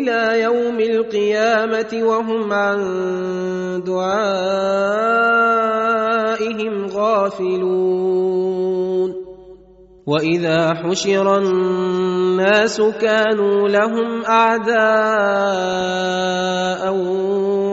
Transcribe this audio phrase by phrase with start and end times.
[0.00, 2.80] إلى يوم القيامة وهم عن
[3.84, 4.86] دعائهم
[6.86, 8.50] غافلون.
[10.06, 14.80] وإذا حشر الناس كانوا لهم أعداء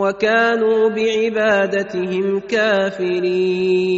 [0.02, 3.98] وكانوا بعبادتهم كافرين.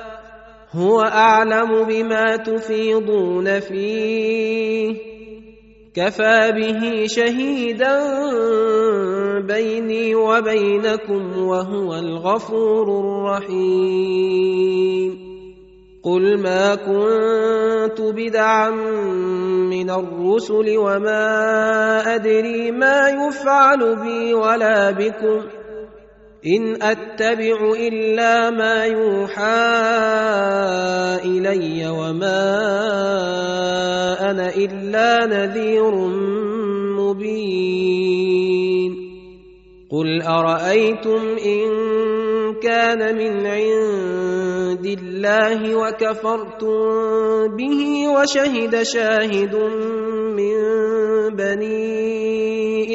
[0.75, 4.95] هو أعلم بما تفيضون فيه.
[5.95, 7.99] كفى به شهيدا
[9.39, 14.41] بيني وبينكم وهو الغفور الرحيم.
[16.03, 18.69] قل ما كنت بدعا
[19.69, 25.60] من الرسل وما أدري ما يفعل بي ولا بكم.
[26.41, 29.61] إن أتبع إلا ما يوحى
[31.25, 32.49] إلي وما
[34.31, 35.95] أنا إلا نذير
[36.97, 38.31] مبين.
[39.91, 41.67] قل أرأيتم إن
[42.63, 46.77] كان من عند الله وكفرتم
[47.57, 49.55] به وشهد شاهد
[50.35, 50.55] من
[51.35, 51.90] بني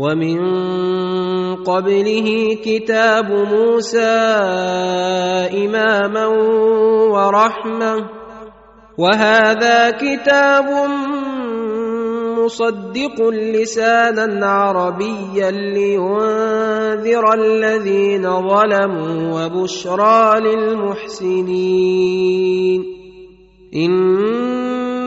[0.00, 0.40] ومن
[1.64, 2.28] قبله
[2.64, 4.16] كتاب موسى
[5.60, 6.26] إماما
[7.12, 7.94] ورحمة
[8.98, 10.68] وهذا كتاب
[12.40, 22.00] مصدق لسانا عربيا لينذر الذين ظلموا وبشرى للمحسنين.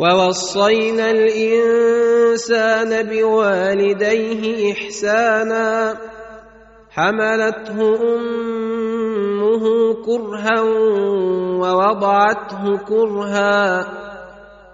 [0.00, 5.96] ووصينا الإنسان بوالديه إحسانا
[6.90, 7.78] حملته
[8.14, 9.64] أمه
[10.06, 10.60] كرها
[11.60, 13.86] ووضعته كرها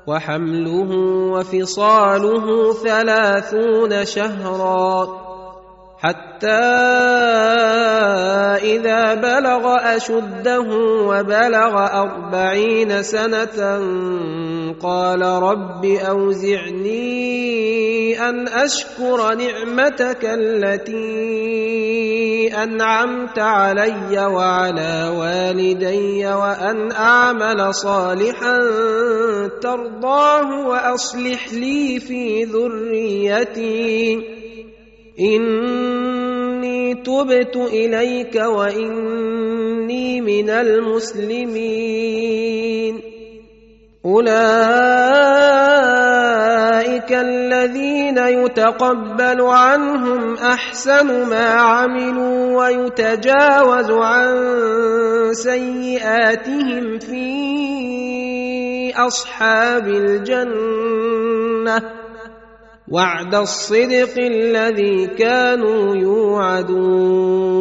[0.07, 0.91] وحمله
[1.35, 5.26] وفصاله ثلاثون شهرا.
[5.99, 6.47] حتى
[8.63, 10.69] إذا بلغ أشده
[11.09, 13.81] وبلغ أربعين سنة
[14.83, 17.07] قال رب أوزعني
[18.29, 20.97] أن أشكر نعمتك التي
[22.63, 28.59] أنعمت علي وعلى والدي وأن أعمل صالحا
[29.63, 34.36] ترضاه وأصلح لي في ذريتي.
[35.21, 41.87] إني تبت إليك وإني من المسلمين.
[44.05, 44.37] أولئك
[47.13, 54.35] الذين يتقبل عنهم أحسن ما عملوا ويتجاوز عن
[55.33, 61.27] سيئاتهم في أصحاب الجنة.
[62.93, 67.57] وعد الصدق الذي كانوا يوعدون.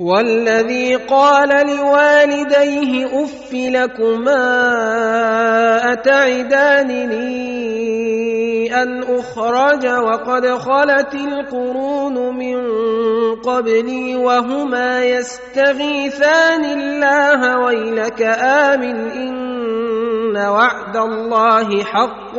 [0.00, 4.42] والذي قال لوالديه اف لكما
[5.92, 7.50] اتعدانني
[8.82, 12.60] أن أخرج وقد خلت القرون من
[13.34, 22.38] قبلي وهما يستغيثان الله ويلك آمن إن وعد الله حق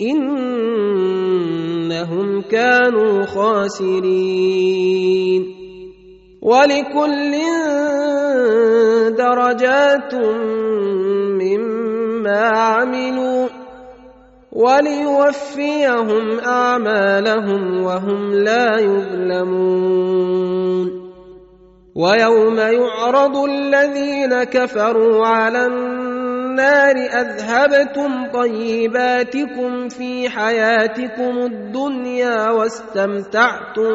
[0.00, 1.48] إنهم
[2.42, 4.78] كانوا خاسرين.
[6.42, 7.34] ولكل
[9.18, 10.14] درجات
[11.34, 13.48] مما عملوا
[14.52, 20.28] وليوفيهم أعمالهم وهم لا يظلمون.
[21.94, 25.97] ويوم يعرض الذين كفروا على النار
[26.60, 33.94] أذهبتم طيباتكم في حياتكم الدنيا واستمتعتم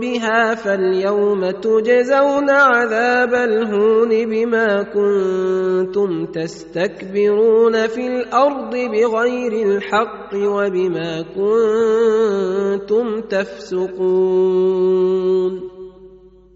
[0.00, 14.92] بها فاليوم تجزون عذاب الهون بما كنتم تستكبرون في الأرض بغير الحق وبما كنتم تفسقون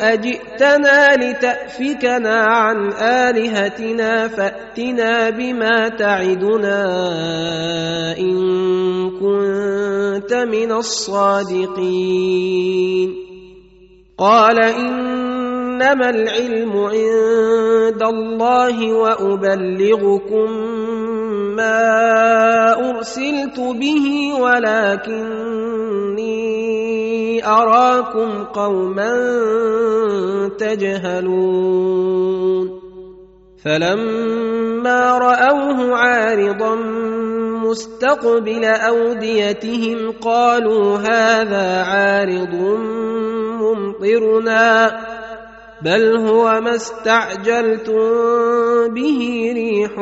[0.00, 6.82] أجئتنا لتأفكنا عن آلهتنا فأتنا بما تعدنا
[8.18, 8.36] إن
[9.10, 11.90] كنت من الصادقين.
[14.18, 20.50] قال إنما العلم عند الله وأبلغكم
[21.56, 25.80] ما أرسلت به ولكني
[27.44, 29.12] أراكم قوما
[30.58, 32.10] تجهلون
[33.64, 36.74] فلما رأوه عارضا
[37.64, 42.54] مستقبل أوديتهم قالوا هذا عارض
[43.60, 45.00] ممطرنا
[45.82, 47.94] بل هو ما استعجلتم
[48.94, 49.94] به ريح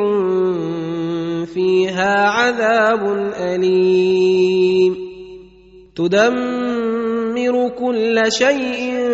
[1.53, 4.95] فيها عذاب أليم
[5.95, 6.78] تدمر
[7.69, 9.09] كل شيء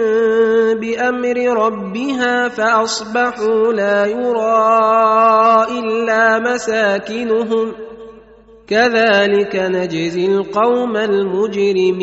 [0.82, 7.74] بامر ربها فاصبحوا لا يرى الا مساكنهم
[8.68, 11.96] كذلك نجزي القوم المجرمين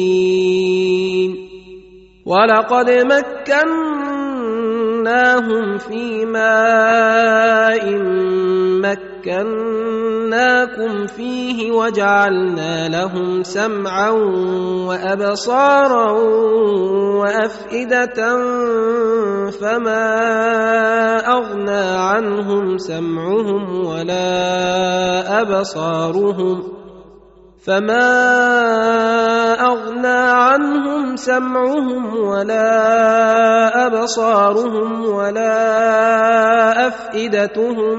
[2.26, 3.88] ولقد مكناهم
[5.79, 7.93] في ماء
[8.81, 14.11] مكناهم مكناكم فيه وجعلنا لهم سمعا
[14.88, 16.11] وأبصارا
[17.23, 18.19] وأفئدة
[19.50, 20.09] فما
[21.33, 26.62] أغنى عنهم سمعهم ولا أبصارهم
[27.64, 28.09] فما
[29.55, 35.83] أغنى عنهم سمعهم ولا أبصارهم ولا
[36.88, 37.99] أفئدتهم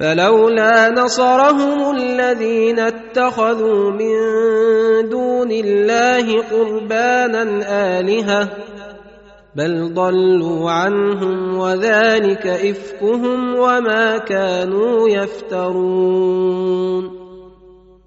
[0.00, 4.14] فلولا نصرهم الذين اتخذوا من
[5.08, 7.42] دون الله قربانا
[7.98, 8.48] آلهة
[9.56, 16.70] بل ضلوا عنهم وذلك إفكهم وما كانوا يفترون.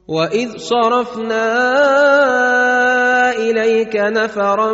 [0.07, 1.45] وإذ صرفنا
[3.37, 4.73] إليك نفرا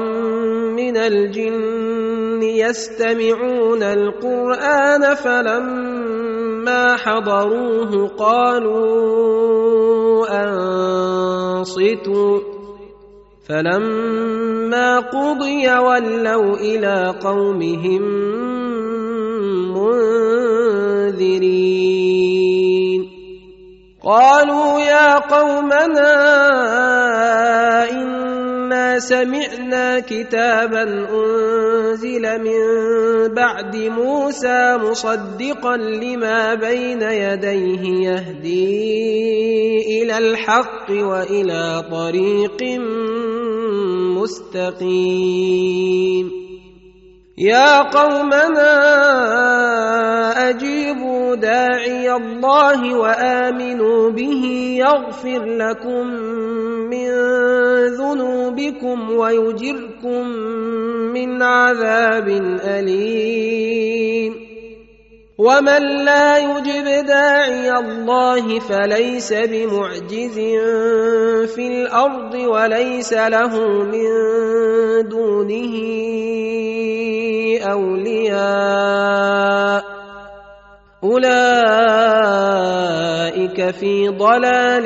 [0.76, 5.99] من الجن يستمعون القرآن فلما
[6.96, 9.20] حضروه قالوا
[11.60, 12.40] أنصتوا.
[13.50, 18.02] فلما قضي ولوا إلى قومهم
[21.08, 21.50] منذرين.
[24.04, 26.20] قالوا يا قومنا
[27.80, 28.09] أنا
[29.00, 32.60] سمعنا كتابا أنزل من
[33.34, 42.64] بعد موسى مصدقا لما بين يديه يهدي إلى الحق وإلى طريق
[44.20, 46.32] مستقيم.
[47.38, 48.74] يا قومنا
[50.50, 54.44] أجيبوا داعي الله وآمنوا به
[54.80, 56.08] يغفر لكم
[56.90, 57.08] من
[57.88, 60.28] ذنوبكم ويجركم
[61.14, 62.28] من عذاب
[62.64, 64.34] أليم.
[65.40, 70.40] ومن لا يجب داعي الله فليس بمعجز
[71.56, 74.10] في الأرض وليس له من
[75.10, 75.76] دونه
[77.72, 79.20] أولياء.
[81.04, 81.40] أولئك
[83.72, 84.86] في ضلال